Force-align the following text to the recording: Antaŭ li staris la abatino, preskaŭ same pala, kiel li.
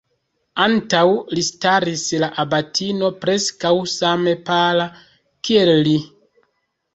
Antaŭ 0.63 1.01
li 1.37 1.43
staris 1.49 2.05
la 2.23 2.29
abatino, 2.43 3.11
preskaŭ 3.27 3.75
same 3.97 4.35
pala, 4.49 4.89
kiel 5.51 5.73
li. 5.89 5.95